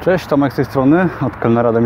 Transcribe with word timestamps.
Cześć, 0.00 0.26
Tomek 0.26 0.52
z 0.52 0.56
tej 0.56 0.64
strony, 0.64 1.08
od 1.26 1.36
kelnera 1.36 1.72
do. 1.72 1.80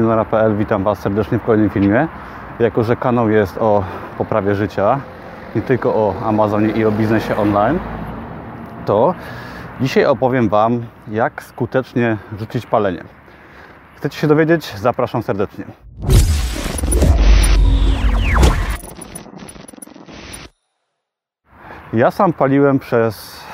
Witam 0.59 0.85
Was 0.85 0.99
serdecznie 0.99 1.39
w 1.39 1.45
kolejnym 1.45 1.70
filmie. 1.70 2.09
Jako, 2.58 2.85
że 2.85 2.96
kanał 2.96 3.31
jest 3.31 3.58
o 3.58 3.85
poprawie 4.19 4.54
życia, 4.54 5.00
nie 5.57 5.62
tylko 5.62 5.95
o 5.95 6.14
Amazonie 6.25 6.69
i 6.69 6.85
o 6.85 6.93
biznesie 6.93 7.37
online, 7.37 7.79
to 8.87 9.14
dzisiaj 9.80 10.04
opowiem 10.04 10.48
Wam, 10.48 10.83
jak 11.09 11.43
skutecznie 11.43 12.17
rzucić 12.38 12.67
palenie. 12.67 13.04
Chcecie 13.96 14.19
się 14.19 14.27
dowiedzieć? 14.27 14.75
Zapraszam 14.79 15.23
serdecznie. 15.23 15.65
Ja 21.93 22.11
sam 22.11 22.33
paliłem 22.33 22.79
przez, 22.79 23.45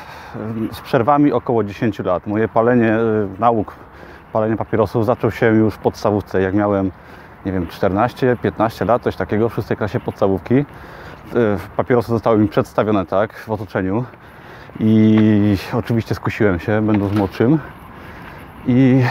z 0.73 0.81
przerwami 0.81 1.33
około 1.33 1.65
10 1.65 1.99
lat. 1.99 2.27
Moje 2.27 2.49
palenie, 2.49 2.99
y, 2.99 3.29
nauk 3.39 3.88
palenia 4.33 4.57
papierosów 4.57 5.07
zaczął 5.07 5.31
się 5.31 5.47
już 5.47 5.75
w 5.75 5.79
podstawówce, 5.79 6.41
jak 6.41 6.55
miałem, 6.55 6.91
nie 7.47 7.53
wiem, 7.53 7.67
14-15 7.67 8.87
lat, 8.87 9.03
coś 9.03 9.17
takiego, 9.17 9.49
w 9.49 9.55
szóstej 9.55 9.77
klasie 9.77 10.01
podstawówki. 10.01 10.55
Y, 10.55 10.65
papierosy 11.77 12.09
zostały 12.09 12.39
mi 12.39 12.49
przedstawione 12.49 13.07
tak 13.07 13.35
w 13.35 13.51
otoczeniu 13.51 14.05
i 14.81 15.57
oczywiście 15.73 16.15
skusiłem 16.15 16.59
się, 16.59 16.87
będąc 16.87 17.15
młodszym. 17.15 17.59
I 18.67 19.03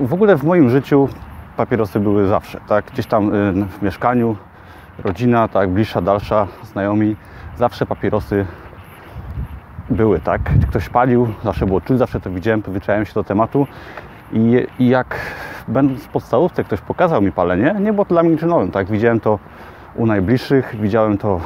w 0.00 0.14
ogóle 0.14 0.36
w 0.36 0.44
moim 0.44 0.70
życiu 0.70 1.08
papierosy 1.56 2.00
były 2.00 2.28
zawsze, 2.28 2.60
tak? 2.68 2.84
Gdzieś 2.84 3.06
tam 3.06 3.34
y, 3.34 3.66
w 3.66 3.82
mieszkaniu, 3.82 4.36
rodzina, 5.04 5.48
tak, 5.48 5.70
bliższa, 5.70 6.00
dalsza, 6.00 6.46
znajomi, 6.64 7.16
zawsze 7.56 7.86
papierosy 7.86 8.46
były, 9.90 10.20
tak? 10.20 10.40
Ktoś 10.68 10.88
palił, 10.88 11.28
zawsze 11.44 11.66
było 11.66 11.80
czuć, 11.80 11.98
zawsze 11.98 12.20
to 12.20 12.30
widziałem, 12.30 12.62
przyzwyczaiłem 12.62 13.06
się 13.06 13.14
do 13.14 13.24
tematu 13.24 13.66
i, 14.34 14.66
i 14.78 14.88
jak 14.88 15.16
będąc 15.68 16.02
w 16.02 16.08
podstawówce 16.08 16.64
ktoś 16.64 16.80
pokazał 16.80 17.22
mi 17.22 17.32
palenie, 17.32 17.76
nie 17.80 17.92
było 17.92 18.04
to 18.04 18.14
dla 18.14 18.22
mnie 18.22 18.32
niczym 18.32 18.48
nowym, 18.48 18.70
tak? 18.70 18.86
Widziałem 18.90 19.20
to 19.20 19.38
u 19.94 20.06
najbliższych, 20.06 20.76
widziałem 20.80 21.18
to 21.18 21.40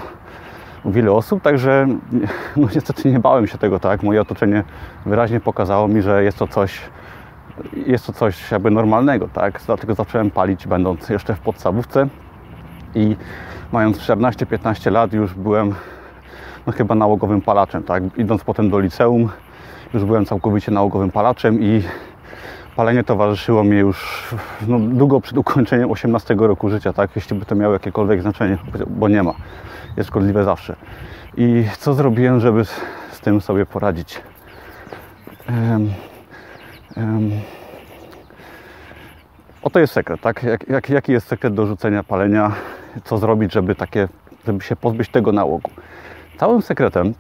u 0.85 0.91
wielu 0.91 1.17
osób, 1.17 1.43
także 1.43 1.87
no 2.57 2.69
niestety 2.75 3.13
nie 3.13 3.19
bałem 3.19 3.47
się 3.47 3.59
tego, 3.59 3.81
tak? 3.81 4.03
Moje 4.03 4.21
otoczenie 4.21 4.65
wyraźnie 5.07 5.41
pokazało 5.41 5.89
mi, 5.89 6.03
że 6.03 6.25
jest 6.25 6.39
to 6.39 6.47
coś 6.47 6.81
jest 7.87 8.07
to 8.07 8.13
coś 8.13 8.51
jakby 8.51 8.71
normalnego, 8.71 9.29
tak? 9.29 9.61
Dlatego 9.67 9.95
zacząłem 9.95 10.31
palić 10.31 10.67
będąc 10.67 11.09
jeszcze 11.09 11.35
w 11.35 11.41
podstawówce 11.41 12.07
i 12.95 13.17
mając 13.73 13.99
14-15 13.99 14.93
lat 14.93 15.13
już 15.13 15.35
byłem 15.35 15.75
no 16.67 16.73
chyba 16.73 16.95
nałogowym 16.95 17.41
palaczem, 17.41 17.83
tak? 17.83 18.03
Idąc 18.17 18.45
potem 18.45 18.71
do 18.71 18.79
liceum 18.79 19.29
już 19.95 20.05
byłem 20.05 20.25
całkowicie 20.25 20.73
nałogowym 20.73 21.11
palaczem 21.11 21.63
i 21.63 21.83
palenie 22.79 23.05
towarzyszyło 23.05 23.65
mi 23.65 23.77
już 23.77 24.29
no, 24.67 24.79
długo 24.79 25.21
przed 25.21 25.39
ukończeniem 25.39 25.91
18 25.91 26.35
roku 26.39 26.71
życia, 26.71 26.93
tak? 26.93 27.11
Jeśli 27.17 27.37
by 27.39 27.47
to 27.47 27.55
miało 27.55 27.73
jakiekolwiek 27.73 28.23
znaczenie, 28.23 28.59
bo 28.87 29.09
nie 29.09 29.23
ma. 29.23 29.35
Jest 29.97 30.09
szkodliwe 30.09 30.45
zawsze. 30.45 30.77
I 31.37 31.65
co 31.79 31.95
zrobiłem, 31.95 32.41
żeby 32.41 32.65
z 33.13 33.21
tym 33.23 33.41
sobie 33.41 33.67
poradzić? 33.67 34.21
Um, 35.49 35.91
um, 36.97 37.31
oto 39.63 39.81
jest 39.81 39.93
sekret, 39.93 40.21
tak? 40.21 40.43
Jak, 40.43 40.69
jak, 40.69 40.89
jaki 40.89 41.13
jest 41.13 41.27
sekret 41.27 41.55
do 41.55 41.67
rzucenia 41.67 42.03
palenia? 42.03 42.53
Co 43.05 43.19
zrobić, 43.19 43.53
żeby, 43.53 43.75
takie, 43.75 44.09
żeby 44.47 44.61
się 44.61 44.77
pozbyć 44.77 45.09
tego 45.09 45.33
nałogu? 45.33 45.71
Całym 46.37 46.63
sekretem, 46.63 47.15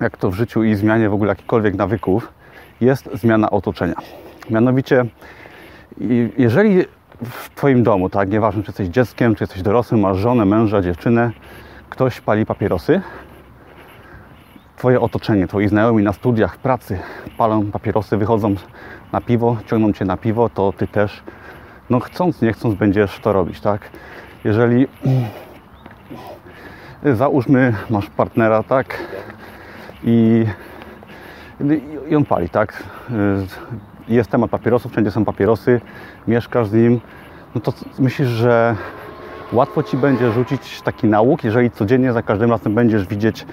jak 0.00 0.16
to 0.16 0.30
w 0.30 0.34
życiu 0.34 0.64
i 0.64 0.74
zmianie 0.74 1.08
w 1.08 1.14
ogóle 1.14 1.28
jakichkolwiek 1.28 1.74
nawyków, 1.74 2.32
jest 2.80 3.08
zmiana 3.14 3.50
otoczenia. 3.50 3.96
Mianowicie, 4.50 5.04
jeżeli 6.38 6.84
w 7.24 7.54
Twoim 7.54 7.82
domu, 7.82 8.10
tak, 8.10 8.30
nieważne 8.30 8.62
czy 8.62 8.68
jesteś 8.68 8.88
dzieckiem, 8.88 9.34
czy 9.34 9.42
jesteś 9.42 9.62
dorosłym, 9.62 10.00
masz 10.00 10.16
żonę, 10.16 10.44
męża, 10.44 10.82
dziewczynę, 10.82 11.30
ktoś 11.90 12.20
pali 12.20 12.46
papierosy, 12.46 13.00
Twoje 14.76 15.00
otoczenie, 15.00 15.48
Twoi 15.48 15.68
znajomi 15.68 16.02
na 16.02 16.12
studiach, 16.12 16.54
w 16.54 16.58
pracy 16.58 16.98
palą 17.36 17.70
papierosy, 17.70 18.16
wychodzą 18.16 18.54
na 19.12 19.20
piwo, 19.20 19.56
ciągną 19.66 19.92
Cię 19.92 20.04
na 20.04 20.16
piwo, 20.16 20.48
to 20.48 20.72
Ty 20.72 20.86
też, 20.86 21.22
no 21.90 22.00
chcąc, 22.00 22.42
nie 22.42 22.52
chcąc, 22.52 22.74
będziesz 22.74 23.18
to 23.20 23.32
robić, 23.32 23.60
tak? 23.60 23.90
Jeżeli 24.44 24.86
załóżmy, 27.14 27.74
masz 27.90 28.10
partnera, 28.10 28.62
tak? 28.62 28.98
I, 30.04 30.46
i 32.08 32.16
on 32.16 32.24
pali, 32.24 32.48
tak? 32.48 32.82
Jest 34.08 34.30
temat 34.30 34.50
papierosów, 34.50 34.92
wszędzie 34.92 35.10
są 35.10 35.24
papierosy, 35.24 35.80
mieszkasz 36.28 36.68
z 36.68 36.72
nim, 36.72 37.00
no 37.54 37.60
to 37.60 37.72
myślisz, 37.98 38.28
że 38.28 38.76
łatwo 39.52 39.82
Ci 39.82 39.96
będzie 39.96 40.32
rzucić 40.32 40.82
taki 40.82 41.06
nauk, 41.06 41.44
jeżeli 41.44 41.70
codziennie 41.70 42.12
za 42.12 42.22
każdym 42.22 42.50
razem 42.50 42.74
będziesz 42.74 43.06
widzieć 43.06 43.46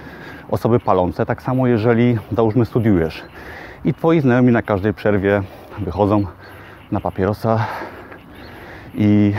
osoby 0.49 0.79
palące. 0.79 1.25
Tak 1.25 1.41
samo 1.41 1.67
jeżeli, 1.67 2.17
załóżmy, 2.31 2.65
studiujesz 2.65 3.23
i 3.85 3.93
Twoi 3.93 4.21
znajomi 4.21 4.51
na 4.51 4.61
każdej 4.61 4.93
przerwie 4.93 5.41
wychodzą 5.79 6.23
na 6.91 6.99
papierosa 6.99 7.65
i 8.95 9.33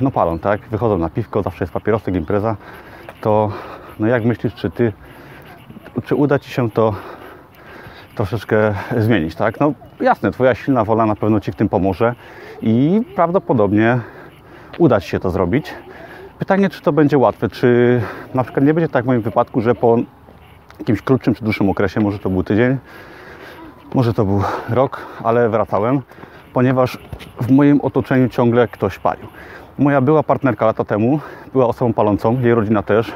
no 0.00 0.10
palą, 0.10 0.38
tak? 0.38 0.60
Wychodzą 0.68 0.98
na 0.98 1.10
piwko, 1.10 1.42
zawsze 1.42 1.64
jest 1.64 1.72
papierosek, 1.72 2.14
impreza. 2.14 2.56
To 3.20 3.52
no 3.98 4.06
jak 4.06 4.24
myślisz, 4.24 4.54
czy 4.54 4.70
Ty, 4.70 4.92
czy 6.04 6.14
uda 6.14 6.38
Ci 6.38 6.50
się 6.50 6.70
to 6.70 6.94
troszeczkę 8.14 8.74
zmienić, 8.96 9.34
tak? 9.34 9.60
No 9.60 9.72
jasne, 10.00 10.30
Twoja 10.30 10.54
silna 10.54 10.84
wola 10.84 11.06
na 11.06 11.16
pewno 11.16 11.40
Ci 11.40 11.52
w 11.52 11.54
tym 11.54 11.68
pomoże 11.68 12.14
i 12.62 13.02
prawdopodobnie 13.14 14.00
uda 14.78 15.00
Ci 15.00 15.08
się 15.08 15.20
to 15.20 15.30
zrobić. 15.30 15.74
Pytanie, 16.38 16.70
czy 16.70 16.82
to 16.82 16.92
będzie 16.92 17.18
łatwe, 17.18 17.48
czy 17.48 18.00
na 18.34 18.42
przykład 18.42 18.64
nie 18.64 18.74
będzie 18.74 18.88
tak 18.88 19.04
w 19.04 19.06
moim 19.06 19.20
wypadku, 19.20 19.60
że 19.60 19.74
po 19.74 19.98
jakimś 20.78 21.02
krótszym 21.02 21.34
czy 21.34 21.44
dłuższym 21.44 21.70
okresie, 21.70 22.00
może 22.00 22.18
to 22.18 22.30
był 22.30 22.42
tydzień, 22.42 22.76
może 23.94 24.14
to 24.14 24.24
był 24.24 24.42
rok, 24.68 25.00
ale 25.24 25.48
wracałem, 25.48 26.02
ponieważ 26.52 26.98
w 27.40 27.50
moim 27.50 27.80
otoczeniu 27.80 28.28
ciągle 28.28 28.68
ktoś 28.68 28.98
palił. 28.98 29.26
Moja 29.78 30.00
była 30.00 30.22
partnerka 30.22 30.66
lata 30.66 30.84
temu 30.84 31.20
była 31.52 31.66
osobą 31.66 31.92
palącą, 31.92 32.40
jej 32.40 32.54
rodzina 32.54 32.82
też. 32.82 33.12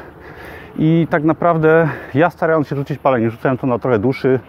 I 0.77 1.07
tak 1.09 1.23
naprawdę 1.23 1.89
ja 2.13 2.29
starając 2.29 2.67
się 2.67 2.75
rzucić 2.75 2.99
palenie, 2.99 3.29
rzucałem 3.29 3.57
to 3.57 3.67
na 3.67 3.79
trochę 3.79 3.99
dłuższy, 3.99 4.39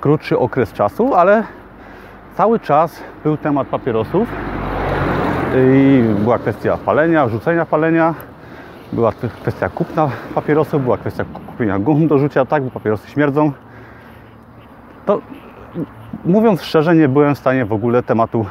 krótszy 0.00 0.38
okres 0.38 0.72
czasu, 0.72 1.14
ale 1.14 1.44
cały 2.36 2.60
czas 2.60 3.02
był 3.24 3.36
temat 3.36 3.68
papierosów 3.68 4.28
i 5.74 6.02
była 6.18 6.38
kwestia 6.38 6.76
palenia, 6.76 7.28
rzucenia 7.28 7.66
palenia, 7.66 8.14
była 8.92 9.12
kwestia 9.12 9.68
kupna 9.68 10.10
papierosów, 10.34 10.82
była 10.82 10.98
kwestia 10.98 11.24
kupienia 11.46 11.78
gum 11.78 12.08
do 12.08 12.18
rzucia, 12.18 12.44
tak, 12.44 12.62
bo 12.62 12.70
papierosy 12.70 13.10
śmierdzą. 13.10 13.52
To 15.06 15.20
mówiąc 16.24 16.62
szczerze, 16.62 16.94
nie 16.96 17.08
byłem 17.08 17.34
w 17.34 17.38
stanie 17.38 17.64
w 17.64 17.72
ogóle 17.72 18.02
tematu 18.02 18.46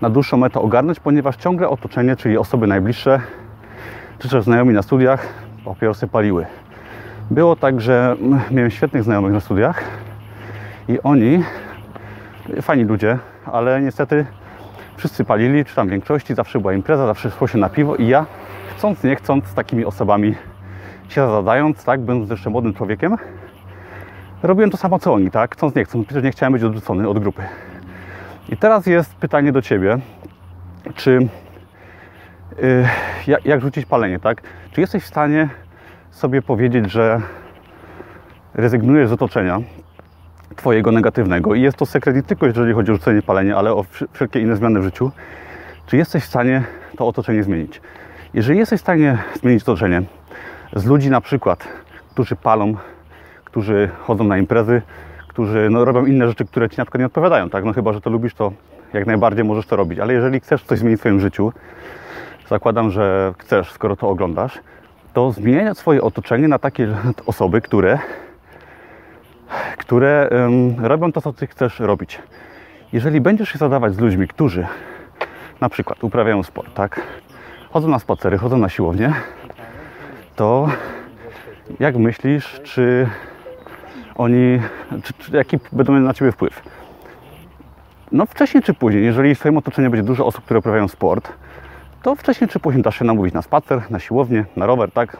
na 0.00 0.10
dłuższą 0.10 0.36
metę 0.36 0.60
ogarnąć, 0.60 1.00
ponieważ 1.00 1.36
ciągle 1.36 1.68
otoczenie, 1.68 2.16
czyli 2.16 2.38
osoby 2.38 2.66
najbliższe, 2.66 3.20
czy 4.18 4.28
też 4.28 4.44
znajomi 4.44 4.74
na 4.74 4.82
studiach, 4.82 5.26
papierosy 5.64 6.06
paliły. 6.06 6.46
Było 7.30 7.56
tak, 7.56 7.80
że 7.80 8.16
miałem 8.50 8.70
świetnych 8.70 9.02
znajomych 9.02 9.32
na 9.32 9.40
studiach 9.40 9.84
i 10.88 10.98
oni, 11.02 11.42
fajni 12.62 12.84
ludzie, 12.84 13.18
ale 13.44 13.80
niestety 13.80 14.26
wszyscy 14.96 15.24
palili, 15.24 15.64
czy 15.64 15.74
tam 15.74 15.88
większości, 15.88 16.34
zawsze 16.34 16.60
była 16.60 16.72
impreza, 16.72 17.06
zawsze 17.06 17.30
szło 17.30 17.46
się 17.46 17.58
na 17.58 17.68
piwo 17.68 17.96
i 17.96 18.06
ja 18.06 18.26
chcąc, 18.76 19.04
nie 19.04 19.16
chcąc, 19.16 19.46
z 19.46 19.54
takimi 19.54 19.84
osobami 19.84 20.34
się 21.08 21.30
zadając, 21.30 21.84
tak, 21.84 22.00
będąc 22.00 22.30
jeszcze 22.30 22.50
młodym 22.50 22.74
człowiekiem, 22.74 23.16
robiłem 24.42 24.70
to 24.70 24.76
samo 24.76 24.98
co 24.98 25.14
oni, 25.14 25.30
tak, 25.30 25.54
chcąc, 25.54 25.74
nie 25.74 25.84
chcąc, 25.84 26.06
przecież 26.06 26.24
nie 26.24 26.30
chciałem 26.30 26.52
być 26.52 26.62
odrzucony 26.62 27.08
od 27.08 27.18
grupy. 27.18 27.42
I 28.48 28.56
teraz 28.56 28.86
jest 28.86 29.14
pytanie 29.14 29.52
do 29.52 29.62
Ciebie, 29.62 29.98
czy 30.94 31.28
yy, 33.26 33.38
jak 33.44 33.60
rzucić 33.60 33.86
palenie, 33.86 34.18
tak? 34.18 34.42
Czy 34.72 34.80
jesteś 34.80 35.02
w 35.02 35.06
stanie 35.06 35.48
sobie 36.10 36.42
powiedzieć, 36.42 36.90
że 36.90 37.20
rezygnujesz 38.54 39.08
z 39.08 39.12
otoczenia 39.12 39.60
Twojego 40.56 40.92
negatywnego 40.92 41.54
i 41.54 41.60
jest 41.60 41.76
to 41.76 41.86
sekret 41.86 42.16
nie 42.16 42.22
tylko 42.22 42.46
jeżeli 42.46 42.72
chodzi 42.72 42.92
o 42.92 42.94
rzucenie 42.94 43.22
palenia, 43.22 43.56
ale 43.56 43.72
o 43.72 43.84
wszelkie 44.12 44.40
inne 44.40 44.56
zmiany 44.56 44.80
w 44.80 44.82
życiu. 44.82 45.10
Czy 45.86 45.96
jesteś 45.96 46.22
w 46.22 46.26
stanie 46.26 46.64
to 46.96 47.06
otoczenie 47.06 47.42
zmienić? 47.42 47.80
Jeżeli 48.34 48.58
jesteś 48.58 48.80
w 48.80 48.82
stanie 48.82 49.18
zmienić 49.34 49.62
otoczenie 49.62 50.02
z 50.76 50.84
ludzi 50.84 51.10
na 51.10 51.20
przykład, 51.20 51.68
którzy 52.10 52.36
palą, 52.36 52.74
którzy 53.44 53.90
chodzą 54.00 54.24
na 54.24 54.38
imprezy, 54.38 54.82
którzy 55.28 55.68
no, 55.70 55.84
robią 55.84 56.06
inne 56.06 56.28
rzeczy, 56.28 56.44
które 56.44 56.70
Ci 56.70 56.78
na 56.78 56.84
przykład 56.84 56.98
nie 56.98 57.06
odpowiadają, 57.06 57.50
tak? 57.50 57.64
No 57.64 57.72
chyba, 57.72 57.92
że 57.92 58.00
to 58.00 58.10
lubisz, 58.10 58.34
to 58.34 58.52
jak 58.92 59.06
najbardziej 59.06 59.44
możesz 59.44 59.66
to 59.66 59.76
robić. 59.76 59.98
Ale 59.98 60.12
jeżeli 60.12 60.40
chcesz 60.40 60.62
coś 60.62 60.78
zmienić 60.78 60.98
w 60.98 61.00
swoim 61.00 61.20
życiu, 61.20 61.52
zakładam, 62.48 62.90
że 62.90 63.34
chcesz, 63.38 63.72
skoro 63.72 63.96
to 63.96 64.08
oglądasz, 64.08 64.58
to 65.12 65.32
zmienia 65.32 65.74
swoje 65.74 66.02
otoczenie 66.02 66.48
na 66.48 66.58
takie 66.58 66.88
osoby, 67.26 67.60
które, 67.60 67.98
które 69.76 70.28
robią 70.78 71.12
to, 71.12 71.20
co 71.20 71.32
Ty 71.32 71.46
chcesz 71.46 71.80
robić. 71.80 72.18
Jeżeli 72.92 73.20
będziesz 73.20 73.48
się 73.48 73.58
zadawać 73.58 73.94
z 73.94 73.98
ludźmi, 73.98 74.28
którzy 74.28 74.66
na 75.60 75.68
przykład 75.68 76.04
uprawiają 76.04 76.42
sport, 76.42 76.74
tak? 76.74 77.00
Chodzą 77.70 77.88
na 77.88 77.98
spacery, 77.98 78.38
chodzą 78.38 78.58
na 78.58 78.68
siłownię, 78.68 79.12
to 80.36 80.68
jak 81.80 81.96
myślisz, 81.96 82.60
czy 82.64 83.08
oni, 84.14 84.60
czy, 85.02 85.12
czy, 85.12 85.36
jaki 85.36 85.58
będą 85.72 85.92
mieli 85.92 86.04
na 86.04 86.14
Ciebie 86.14 86.32
wpływ? 86.32 86.62
No 88.12 88.26
wcześniej 88.26 88.62
czy 88.62 88.74
później, 88.74 89.04
jeżeli 89.04 89.34
w 89.34 89.38
swoim 89.38 89.56
otoczeniu 89.56 89.90
będzie 89.90 90.06
dużo 90.06 90.26
osób, 90.26 90.44
które 90.44 90.58
uprawiają 90.58 90.88
sport, 90.88 91.32
to 92.02 92.14
wcześniej 92.14 92.48
czy 92.48 92.60
później 92.60 92.82
dasz 92.82 92.98
się 92.98 93.04
namówić 93.04 93.34
na 93.34 93.42
spacer, 93.42 93.82
na 93.90 93.98
siłownię, 93.98 94.44
na 94.56 94.66
rower, 94.66 94.92
tak? 94.92 95.16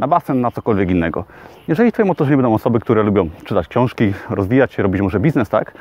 Na 0.00 0.08
basen, 0.08 0.40
na 0.40 0.50
cokolwiek 0.50 0.90
innego. 0.90 1.24
Jeżeli 1.68 1.90
w 1.90 1.94
Twoim 1.94 2.10
otoczeniu 2.10 2.36
będą 2.36 2.54
osoby, 2.54 2.80
które 2.80 3.02
lubią 3.02 3.30
czytać 3.44 3.68
książki, 3.68 4.12
rozwijać 4.30 4.72
się, 4.72 4.82
robić 4.82 5.02
może 5.02 5.20
biznes, 5.20 5.48
tak? 5.48 5.72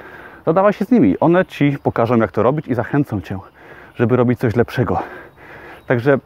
To 0.46 0.54
dawaj 0.54 0.74
się 0.74 0.86
z 0.86 0.92
nimi. 0.92 1.20
One 1.20 1.46
Ci 1.46 1.78
pokażą, 1.84 2.18
jak 2.18 2.32
to 2.32 2.44
robić 2.44 2.68
i 2.68 2.76
zachęcą 2.76 3.22
Cię, 3.22 3.40
żeby 3.96 4.16
robić 4.16 4.40
coś 4.40 4.56
lepszego. 4.56 5.00
Także 5.88 6.20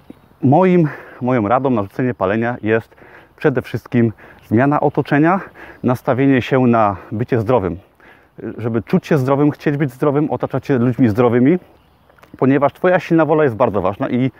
moim, 0.44 0.90
moją 1.22 1.48
radą 1.48 1.70
na 1.70 1.82
rzucenie 1.82 2.14
palenia 2.14 2.58
jest 2.64 2.96
przede 3.38 3.62
wszystkim 3.62 4.14
zmiana 4.48 4.80
otoczenia, 4.80 5.40
nastawienie 5.84 6.42
się 6.42 6.60
na 6.68 6.96
bycie 7.12 7.40
zdrowym. 7.40 7.78
Żeby 8.58 8.82
czuć 8.82 9.08
się 9.08 9.18
zdrowym, 9.18 9.52
chcieć 9.52 9.78
być 9.78 9.92
zdrowym, 9.92 10.32
otaczać 10.32 10.68
się 10.68 10.78
ludźmi 10.78 11.10
zdrowymi, 11.10 11.60
ponieważ 12.38 12.74
Twoja 12.74 13.00
silna 13.00 13.26
wola 13.26 13.44
jest 13.44 13.56
bardzo 13.56 13.82
ważna 13.82 14.10
i 14.10 14.32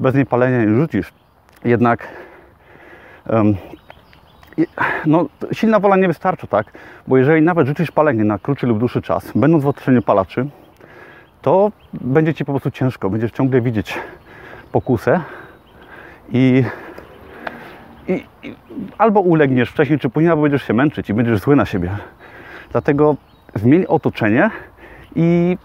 bez 0.00 0.14
niej 0.14 0.26
palenia 0.26 0.64
nie 0.64 0.74
rzucisz. 0.74 1.12
Jednak 1.64 2.08
no, 5.06 5.26
silna 5.52 5.80
wola 5.80 5.96
nie 5.96 6.08
wystarcza, 6.08 6.46
tak? 6.46 6.72
Bo 7.06 7.16
jeżeli 7.16 7.42
nawet 7.42 7.66
rzucisz 7.66 7.90
palenie 7.90 8.24
na 8.24 8.38
krótszy 8.38 8.66
lub 8.66 8.78
dłuższy 8.78 9.02
czas, 9.02 9.32
będąc 9.34 9.64
w 9.64 9.66
otoczeniu 9.66 10.02
palaczy, 10.02 10.46
to 11.42 11.72
będzie 11.92 12.34
Ci 12.34 12.44
po 12.44 12.52
prostu 12.52 12.70
ciężko. 12.70 13.10
Będziesz 13.10 13.32
ciągle 13.32 13.60
widzieć 13.60 13.98
pokusę 14.72 15.20
i, 16.32 16.64
i, 18.08 18.24
i 18.42 18.54
albo 18.98 19.20
ulegniesz 19.20 19.70
wcześniej 19.70 19.98
czy 19.98 20.08
później, 20.08 20.30
albo 20.30 20.42
będziesz 20.42 20.62
się 20.62 20.74
męczyć 20.74 21.10
i 21.10 21.14
będziesz 21.14 21.38
zły 21.38 21.56
na 21.56 21.66
siebie. 21.66 21.90
Dlatego 22.72 23.16
zmień 23.54 23.84
otoczenie 23.88 24.50
i 25.16 25.58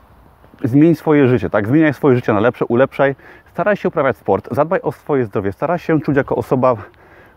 zmień 0.63 0.95
swoje 0.95 1.27
życie, 1.27 1.49
tak? 1.49 1.67
Zmieniaj 1.67 1.93
swoje 1.93 2.15
życie 2.15 2.33
na 2.33 2.39
lepsze, 2.39 2.65
ulepszaj. 2.65 3.15
Staraj 3.51 3.77
się 3.77 3.87
uprawiać 3.87 4.17
sport, 4.17 4.47
zadbaj 4.51 4.81
o 4.81 4.91
swoje 4.91 5.25
zdrowie, 5.25 5.51
staraj 5.51 5.79
się 5.79 6.01
czuć 6.01 6.17
jako 6.17 6.35
osoba 6.35 6.75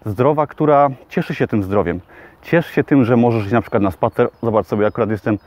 zdrowa, 0.06 0.46
która 0.46 0.88
cieszy 1.08 1.34
się 1.34 1.46
tym 1.46 1.62
zdrowiem. 1.62 2.00
Ciesz 2.42 2.66
się 2.66 2.84
tym, 2.84 3.04
że 3.04 3.16
możesz 3.16 3.42
iść 3.42 3.52
na 3.52 3.60
przykład 3.60 3.82
na 3.82 3.90
spacer. 3.90 4.28
Zobacz 4.42 4.66
sobie, 4.66 4.86
akurat 4.86 5.10
jestem 5.10 5.38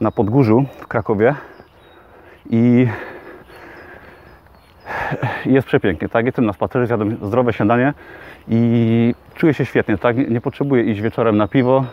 na 0.00 0.10
Podgórzu 0.10 0.64
w 0.80 0.86
Krakowie 0.86 1.34
i 2.50 2.86
jest 5.46 5.66
przepięknie, 5.66 6.08
tak? 6.08 6.26
Jestem 6.26 6.46
na 6.46 6.52
spacerze, 6.52 6.86
zjadłem 6.86 7.16
zdrowe 7.22 7.52
śniadanie 7.52 7.94
i 8.48 9.14
czuję 9.34 9.54
się 9.54 9.64
świetnie, 9.64 9.98
tak? 9.98 10.30
Nie, 10.30 10.40
potrzebuję 10.40 10.82
iść 10.82 11.00
wieczorem 11.00 11.36
na 11.36 11.48
piwo, 11.48 11.84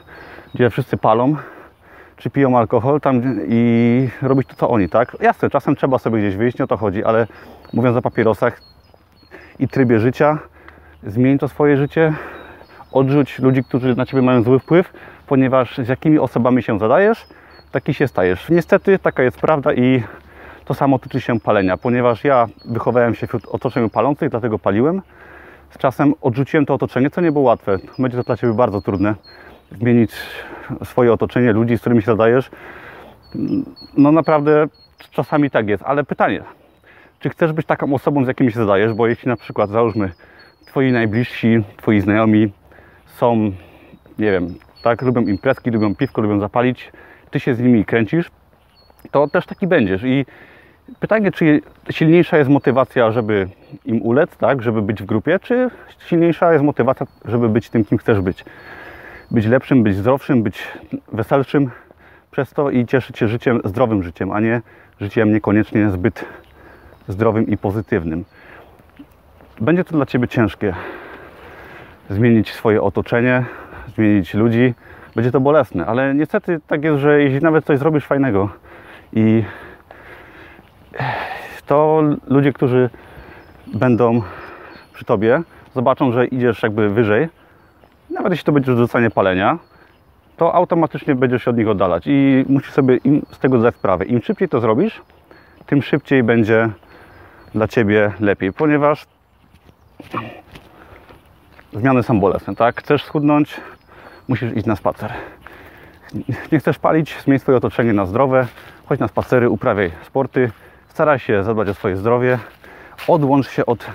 gdzie 0.53 0.69
wszyscy 0.69 0.97
palą, 0.97 1.35
czy 2.17 2.29
piją 2.29 2.57
alkohol 2.57 3.01
tam 3.01 3.21
i 3.47 4.09
robić 4.21 4.47
to, 4.47 4.55
co 4.55 4.69
oni, 4.69 4.89
tak? 4.89 5.17
Jasne, 5.21 5.49
czasem 5.49 5.75
trzeba 5.75 5.99
sobie 5.99 6.19
gdzieś 6.19 6.35
wyjść, 6.35 6.57
nie 6.59 6.65
o 6.65 6.67
to 6.67 6.77
chodzi, 6.77 7.03
ale 7.03 7.27
mówiąc 7.73 7.97
o 7.97 8.01
papierosach 8.01 8.61
i 9.59 9.67
trybie 9.67 9.99
życia, 9.99 10.39
zmień 11.05 11.37
to 11.37 11.47
swoje 11.47 11.77
życie, 11.77 12.13
odrzuć 12.91 13.39
ludzi, 13.39 13.63
którzy 13.63 13.95
na 13.95 14.05
Ciebie 14.05 14.23
mają 14.23 14.43
zły 14.43 14.59
wpływ, 14.59 14.93
ponieważ 15.27 15.77
z 15.77 15.87
jakimi 15.87 16.19
osobami 16.19 16.63
się 16.63 16.79
zadajesz, 16.79 17.27
taki 17.71 17.93
się 17.93 18.07
stajesz. 18.07 18.49
Niestety 18.49 18.99
taka 18.99 19.23
jest 19.23 19.41
prawda 19.41 19.73
i 19.73 20.03
to 20.65 20.73
samo 20.73 20.99
tyczy 20.99 21.21
się 21.21 21.39
palenia, 21.39 21.77
ponieważ 21.77 22.23
ja 22.23 22.47
wychowałem 22.65 23.15
się 23.15 23.27
wśród 23.27 23.45
otoczenia 23.45 23.89
palących, 23.89 24.29
dlatego 24.29 24.59
paliłem. 24.59 25.01
Z 25.69 25.77
czasem 25.77 26.13
odrzuciłem 26.21 26.65
to 26.65 26.73
otoczenie, 26.73 27.09
co 27.09 27.21
nie 27.21 27.31
było 27.31 27.45
łatwe. 27.45 27.77
Będzie 27.99 28.17
to 28.17 28.23
dla 28.23 28.37
Ciebie 28.37 28.53
bardzo 28.53 28.81
trudne. 28.81 29.15
Zmienić 29.71 30.11
swoje 30.83 31.13
otoczenie, 31.13 31.53
ludzi, 31.53 31.77
z 31.77 31.79
którymi 31.79 32.01
się 32.01 32.05
zadajesz. 32.05 32.51
No 33.97 34.11
naprawdę 34.11 34.67
czasami 35.11 35.49
tak 35.49 35.67
jest, 35.67 35.83
ale 35.85 36.03
pytanie, 36.03 36.43
czy 37.19 37.29
chcesz 37.29 37.53
być 37.53 37.65
taką 37.65 37.93
osobą, 37.93 38.25
z 38.25 38.27
jakimi 38.27 38.51
się 38.51 38.59
zadajesz? 38.59 38.93
Bo 38.93 39.07
jeśli 39.07 39.29
na 39.29 39.35
przykład, 39.35 39.69
załóżmy, 39.69 40.11
Twoi 40.65 40.91
najbliżsi, 40.91 41.63
Twoi 41.77 42.01
znajomi 42.01 42.51
są, 43.05 43.35
nie 44.19 44.31
wiem, 44.31 44.55
tak, 44.83 45.01
lubią 45.01 45.21
imprezki, 45.21 45.71
lubią 45.71 45.95
piwko, 45.95 46.21
lubią 46.21 46.39
zapalić, 46.39 46.91
Ty 47.31 47.39
się 47.39 47.55
z 47.55 47.59
nimi 47.59 47.85
kręcisz, 47.85 48.31
to 49.11 49.27
też 49.27 49.45
taki 49.45 49.67
będziesz. 49.67 50.03
I 50.03 50.25
pytanie, 50.99 51.31
czy 51.31 51.61
silniejsza 51.89 52.37
jest 52.37 52.49
motywacja, 52.49 53.11
żeby 53.11 53.47
im 53.85 54.01
ulec, 54.01 54.37
tak, 54.37 54.61
żeby 54.61 54.81
być 54.81 55.03
w 55.03 55.05
grupie, 55.05 55.39
czy 55.39 55.69
silniejsza 55.99 56.53
jest 56.53 56.65
motywacja, 56.65 57.07
żeby 57.25 57.49
być 57.49 57.69
tym, 57.69 57.85
kim 57.85 57.97
chcesz 57.97 58.21
być. 58.21 58.45
Być 59.31 59.45
lepszym, 59.45 59.83
być 59.83 59.95
zdrowszym, 59.95 60.43
być 60.43 60.67
weselszym 61.11 61.71
przez 62.31 62.49
to 62.49 62.69
i 62.69 62.85
cieszyć 62.85 63.17
się 63.17 63.27
życiem, 63.27 63.61
zdrowym 63.65 64.03
życiem, 64.03 64.31
a 64.31 64.39
nie 64.39 64.61
życiem 65.01 65.33
niekoniecznie 65.33 65.89
zbyt 65.89 66.25
zdrowym 67.07 67.47
i 67.47 67.57
pozytywnym. 67.57 68.25
Będzie 69.61 69.83
to 69.83 69.91
dla 69.91 70.05
Ciebie 70.05 70.27
ciężkie 70.27 70.73
zmienić 72.09 72.53
swoje 72.53 72.81
otoczenie, 72.81 73.45
zmienić 73.95 74.33
ludzi. 74.33 74.73
Będzie 75.15 75.31
to 75.31 75.39
bolesne, 75.39 75.85
ale 75.85 76.15
niestety 76.15 76.59
tak 76.67 76.83
jest, 76.83 77.01
że 77.01 77.21
jeśli 77.21 77.41
nawet 77.41 77.65
coś 77.65 77.79
zrobisz 77.79 78.05
fajnego 78.05 78.49
i 79.13 79.43
to 81.65 82.03
ludzie, 82.27 82.53
którzy 82.53 82.89
będą 83.73 84.21
przy 84.93 85.05
Tobie, 85.05 85.41
zobaczą, 85.75 86.11
że 86.11 86.25
idziesz 86.25 86.63
jakby 86.63 86.89
wyżej, 86.89 87.29
nawet 88.09 88.31
jeśli 88.31 88.45
to 88.45 88.51
będzie 88.51 88.75
rzucanie 88.75 89.09
palenia, 89.09 89.57
to 90.37 90.55
automatycznie 90.55 91.15
będziesz 91.15 91.43
się 91.43 91.51
od 91.51 91.57
nich 91.57 91.67
oddalać 91.67 92.03
i 92.07 92.45
musisz 92.49 92.71
sobie 92.71 92.97
z 93.31 93.39
tego 93.39 93.59
zdać 93.59 93.75
sprawę. 93.75 94.05
Im 94.05 94.21
szybciej 94.21 94.49
to 94.49 94.59
zrobisz, 94.59 95.01
tym 95.65 95.81
szybciej 95.81 96.23
będzie 96.23 96.69
dla 97.55 97.67
Ciebie 97.67 98.11
lepiej, 98.19 98.53
ponieważ 98.53 99.05
zmiany 101.73 102.03
są 102.03 102.19
bolesne, 102.19 102.55
tak? 102.55 102.79
Chcesz 102.79 103.03
schudnąć, 103.03 103.61
musisz 104.27 104.53
iść 104.53 104.65
na 104.65 104.75
spacer. 104.75 105.13
Nie 106.51 106.59
chcesz 106.59 106.79
palić, 106.79 107.17
zmień 107.23 107.39
swoje 107.39 107.57
otoczenie 107.57 107.93
na 107.93 108.05
zdrowe, 108.05 108.47
chodź 108.85 108.99
na 108.99 109.07
spacery, 109.07 109.49
uprawiaj 109.49 109.91
sporty, 110.05 110.51
staraj 110.87 111.19
się 111.19 111.43
zadbać 111.43 111.69
o 111.69 111.73
swoje 111.73 111.97
zdrowie, 111.97 112.39
odłącz 113.07 113.49
się 113.49 113.65
od 113.65 113.85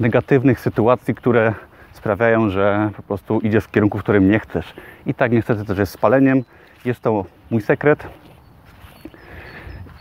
negatywnych 0.00 0.60
sytuacji, 0.60 1.14
które 1.14 1.54
sprawiają, 1.92 2.50
że 2.50 2.90
po 2.96 3.02
prostu 3.02 3.40
idziesz 3.40 3.64
w 3.64 3.70
kierunku, 3.70 3.98
w 3.98 4.02
którym 4.02 4.30
nie 4.30 4.38
chcesz. 4.38 4.74
I 5.06 5.14
tak 5.14 5.32
niestety 5.32 5.64
też 5.64 5.78
jest 5.78 5.92
z 5.92 5.96
paleniem. 5.96 6.44
Jest 6.84 7.00
to 7.00 7.24
mój 7.50 7.62
sekret. 7.62 8.06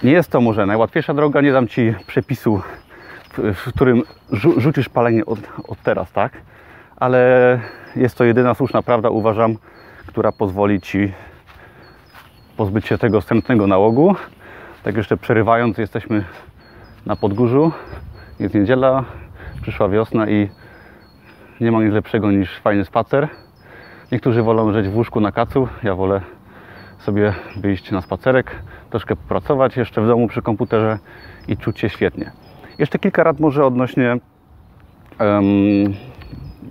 Nie 0.04 0.12
jest 0.12 0.32
to 0.32 0.42
może 0.42 0.66
najłatwiejsza 0.66 1.14
droga, 1.14 1.42
nie 1.42 1.52
dam 1.52 1.68
Ci 1.68 1.94
przepisu, 2.08 2.62
w 3.38 3.74
którym 3.74 4.04
rzu 4.32 4.60
rzucisz 4.62 4.90
palenie 4.90 5.26
od, 5.26 5.40
od 5.68 5.82
teraz, 5.82 6.12
tak? 6.12 6.34
Ale 6.96 7.60
jest 7.96 8.18
to 8.18 8.24
jedyna 8.24 8.54
słuszna 8.54 8.82
prawda, 8.82 9.10
uważam, 9.10 9.56
która 10.08 10.32
pozwoli 10.32 10.82
Ci 10.82 11.14
pozbyć 12.58 12.88
się 12.88 12.98
tego 12.98 13.22
wstępnego 13.22 13.68
nałogu. 13.68 14.16
Tak 14.84 14.98
jeszcze 14.98 15.18
przerywając, 15.18 15.78
jesteśmy 15.78 16.24
na 17.06 17.16
Podgórzu. 17.16 17.72
Jest 18.40 18.56
niedziela, 18.56 19.04
przyszła 19.62 19.90
wiosna 19.90 20.30
i 20.30 20.50
nie 21.62 21.72
ma 21.72 21.84
nic 21.84 21.94
lepszego 21.94 22.32
niż 22.32 22.60
fajny 22.60 22.86
spacer. 22.86 23.28
Niektórzy 24.12 24.44
wolą 24.44 24.74
żyć 24.74 24.88
w 24.88 24.96
łóżku 24.96 25.22
na 25.22 25.32
kacu, 25.32 25.68
ja 25.84 25.96
wolę 25.96 26.22
sobie 27.00 27.34
wyjść 27.58 27.92
na 27.92 28.02
spacerek, 28.02 28.56
troszkę 28.90 29.16
popracować 29.16 29.78
jeszcze 29.78 30.02
w 30.02 30.08
domu 30.08 30.28
przy 30.28 30.42
komputerze 30.42 31.00
i 31.48 31.58
czuć 31.58 31.80
się 31.80 31.90
świetnie. 31.90 32.45
Jeszcze 32.78 33.00
kilka 33.00 33.24
rad 33.24 33.40
może 33.40 33.66
odnośnie, 33.66 34.18
um, 35.20 35.94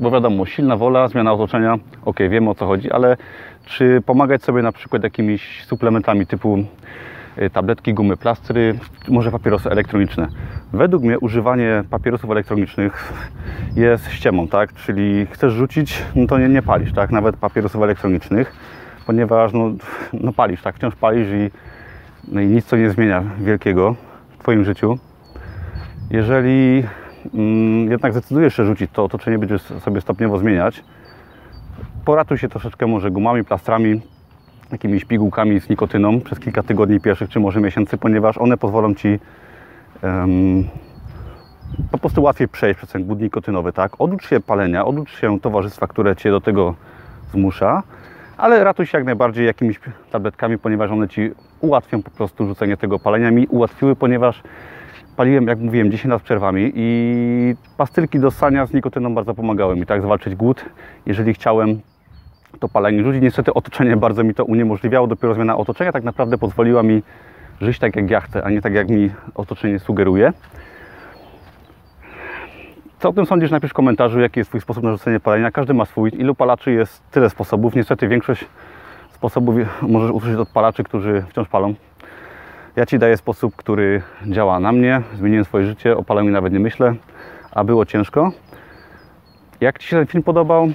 bo 0.01 0.11
wiadomo, 0.11 0.47
silna 0.47 0.77
wola, 0.77 1.09
zmiana 1.09 1.33
otoczenia, 1.33 1.79
ok, 2.05 2.19
wiemy 2.31 2.51
o 2.51 2.55
co 2.55 2.67
chodzi, 2.67 2.91
ale 2.91 3.17
czy 3.65 4.03
pomagać 4.07 4.43
sobie 4.43 4.63
na 4.63 4.73
przykład 4.73 5.03
jakimiś 5.03 5.65
suplementami 5.65 6.27
typu 6.27 6.59
y, 7.39 7.51
tabletki, 7.51 7.95
gumy, 7.95 8.17
plastry, 8.17 8.79
może 9.09 9.31
papierosy 9.31 9.71
elektroniczne. 9.71 10.29
Według 10.73 11.03
mnie 11.03 11.19
używanie 11.19 11.85
papierosów 11.91 12.31
elektronicznych 12.31 13.13
jest 13.77 14.11
ściemą, 14.11 14.49
tak? 14.49 14.73
Czyli 14.75 15.27
chcesz 15.31 15.53
rzucić, 15.53 16.03
no 16.17 16.27
to 16.27 16.39
nie, 16.39 16.49
nie 16.49 16.63
palisz, 16.63 16.93
tak? 16.93 17.11
Nawet 17.11 17.37
papierosów 17.37 17.83
elektronicznych, 17.83 18.57
ponieważ 19.07 19.53
no, 19.53 19.71
no 20.13 20.33
palisz, 20.33 20.63
tak? 20.63 20.77
Wciąż 20.77 20.95
palisz 20.95 21.29
i, 21.29 21.51
no 22.29 22.41
i 22.41 22.47
nic 22.47 22.67
to 22.67 22.77
nie 22.77 22.91
zmienia 22.91 23.23
wielkiego 23.41 23.95
w 24.31 24.39
Twoim 24.39 24.65
życiu. 24.65 24.99
Jeżeli 26.11 26.85
mm, 27.35 27.91
jednak 27.91 28.13
zdecydujesz 28.13 28.57
się 28.57 28.65
rzucić, 28.65 28.91
to 28.93 29.05
otoczenie 29.05 29.39
będziesz 29.39 29.63
sobie 29.63 30.01
stopniowo 30.01 30.39
zmieniać. 30.39 30.85
Poratuj 32.05 32.39
się 32.39 32.49
troszeczkę 32.49 32.87
może 32.87 33.11
gumami, 33.11 33.45
plastrami, 33.45 34.01
jakimiś 34.73 35.05
pigułkami 35.05 35.61
z 35.61 35.69
nikotyną 35.69 36.21
przez 36.21 36.41
kilka 36.41 36.63
tygodni 36.63 37.01
pierwszych, 37.01 37.31
czy 37.31 37.41
może 37.41 37.61
miesięcy, 37.61 37.99
ponieważ 37.99 38.39
one 38.39 38.57
pozwolą 38.57 38.95
Ci 38.95 39.19
em, 40.03 40.65
po 41.91 41.99
prostu 41.99 42.23
łatwiej 42.23 42.49
przejść 42.49 42.77
przez 42.77 42.91
ten 42.91 43.05
głód 43.05 43.21
nikotynowy, 43.21 43.73
tak? 43.73 43.93
Oducz 43.99 44.29
się 44.29 44.41
palenia, 44.41 44.85
oducz 44.85 45.21
się 45.21 45.41
towarzystwa, 45.41 45.87
które 45.87 46.17
Cię 46.17 46.31
do 46.31 46.41
tego 46.41 46.75
zmusza, 47.33 47.83
ale 48.37 48.65
ratuj 48.65 48.87
się 48.87 48.99
jak 48.99 49.05
najbardziej 49.05 49.47
jakimiś 49.47 49.81
tabletkami, 50.11 50.59
ponieważ 50.59 50.91
one 50.91 51.09
Ci 51.09 51.31
ułatwią 51.61 52.03
po 52.03 52.11
prostu 52.11 52.47
rzucenie 52.47 52.77
tego 52.77 52.99
palenia. 52.99 53.31
Mi 53.31 53.47
ułatwiły, 53.47 53.97
ponieważ 53.97 54.43
paliłem, 55.17 55.47
jak 55.47 55.59
mówiłem, 55.59 55.91
10 55.91 56.11
lat 56.11 56.21
z 56.21 56.25
przerwami 56.25 56.73
i 56.75 57.55
pastylki 57.77 58.19
do 58.19 58.31
ssania 58.31 58.67
z 58.67 58.73
nikotyną 58.73 59.15
bardzo 59.15 59.35
pomagały 59.35 59.77
mi, 59.77 59.87
tak, 59.87 60.03
zwalczyć 60.03 60.35
głód. 60.35 60.65
Jeżeli 61.07 61.35
chciałem 61.35 61.81
to 62.61 62.69
palenie 62.69 63.05
rzucić, 63.05 63.23
niestety 63.23 63.55
otoczenie 63.55 63.97
bardzo 63.97 64.25
mi 64.25 64.35
to 64.35 64.45
uniemożliwiało. 64.45 65.07
Dopiero 65.07 65.35
zmiana 65.35 65.57
otoczenia 65.57 65.93
tak 65.93 66.05
naprawdę 66.05 66.39
pozwoliła 66.39 66.83
mi 66.83 67.03
żyć 67.61 67.79
tak, 67.79 67.97
jak 67.97 68.11
ja 68.11 68.21
chcę, 68.21 68.45
a 68.45 68.51
nie 68.51 68.63
tak, 68.63 68.75
jak 68.75 68.89
mi 68.89 69.11
otoczenie 69.35 69.79
sugeruje. 69.79 70.33
Co 72.99 73.09
o 73.09 73.13
tym 73.13 73.27
sądzisz? 73.27 73.51
Napisz 73.51 73.71
w 73.71 73.75
komentarzu, 73.75 74.21
jaki 74.21 74.41
jest 74.41 74.51
Twój 74.51 74.61
sposób 74.61 74.85
na 74.85 74.93
rzucenie 74.93 75.21
palenia. 75.21 75.51
Każdy 75.51 75.75
ma 75.75 75.85
swój. 75.85 76.11
Ilu 76.15 76.35
palaczy 76.35 76.73
jest 76.73 77.03
tyle 77.11 77.31
sposobów. 77.31 77.75
Niestety 77.75 78.09
większość 78.09 78.45
sposobów 79.13 79.55
możesz 79.83 80.11
usłyszeć 80.11 80.39
od 80.39 80.49
palaczy, 80.49 80.85
którzy 80.85 81.25
wciąż 81.29 81.49
palą. 81.49 81.75
Ja 82.77 82.87
Ci 82.87 82.99
daję 82.99 83.17
sposób, 83.17 83.57
który 83.57 84.03
działa 84.27 84.61
na 84.61 84.73
mnie. 84.73 85.03
Zmieniłem 85.15 85.45
swoje 85.45 85.67
życie, 85.67 85.97
o 85.97 86.05
paleniu 86.05 86.31
nawet 86.31 86.53
nie 86.53 86.61
myślę, 86.61 86.95
a 87.53 87.65
było 87.65 87.87
ciężko. 87.87 88.33
Jak 89.61 89.79
Ci 89.79 89.89
się 89.89 89.97
ten 89.97 90.07
film 90.07 90.23
podobał, 90.23 90.69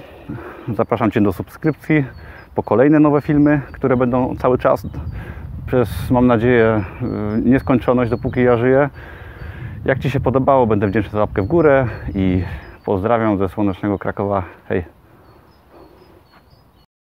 zapraszam 0.74 1.10
Cię 1.10 1.20
do 1.20 1.32
subskrypcji 1.32 2.04
po 2.54 2.62
kolejne 2.62 3.00
nowe 3.00 3.20
filmy, 3.20 3.60
które 3.72 3.96
będą 3.96 4.36
cały 4.36 4.58
czas 4.58 4.86
przez, 5.66 6.10
mam 6.10 6.26
nadzieję, 6.26 6.84
nieskończoność, 7.44 8.10
dopóki 8.10 8.42
ja 8.42 8.56
żyję. 8.56 8.90
Jak 9.84 9.98
Ci 9.98 10.10
się 10.10 10.20
podobało, 10.20 10.66
będę 10.66 10.86
wdzięczny 10.86 11.10
za 11.10 11.18
łapkę 11.18 11.42
w 11.42 11.46
górę 11.46 11.86
i 12.14 12.42
pozdrawiam 12.84 13.38
ze 13.38 13.48
słonecznego 13.48 13.98
Krakowa. 13.98 14.42
Hej! 14.68 14.99